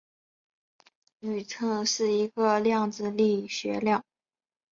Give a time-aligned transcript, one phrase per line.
[1.19, 4.03] 宇称是一个量子力学量。